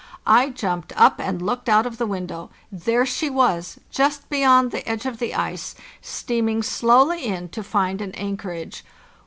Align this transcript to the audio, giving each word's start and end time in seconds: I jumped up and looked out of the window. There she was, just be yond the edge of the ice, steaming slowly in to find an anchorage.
I 0.25 0.49
jumped 0.49 0.93
up 0.99 1.19
and 1.19 1.43
looked 1.43 1.69
out 1.69 1.85
of 1.85 1.99
the 1.99 2.07
window. 2.07 2.49
There 2.71 3.05
she 3.05 3.29
was, 3.29 3.77
just 3.91 4.27
be 4.31 4.39
yond 4.39 4.71
the 4.71 4.89
edge 4.89 5.05
of 5.05 5.19
the 5.19 5.35
ice, 5.35 5.75
steaming 6.01 6.63
slowly 6.63 7.23
in 7.23 7.49
to 7.49 7.61
find 7.61 8.01
an 8.01 8.11
anchorage. 8.15 8.83